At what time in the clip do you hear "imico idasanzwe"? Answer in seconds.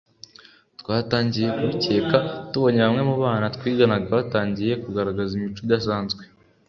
5.35-6.21